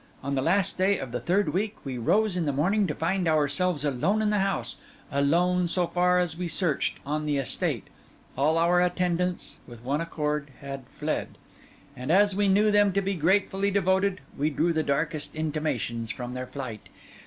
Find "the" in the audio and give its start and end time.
0.33-0.41, 1.11-1.19, 2.47-2.51, 4.31-4.39, 7.27-7.37, 14.73-14.81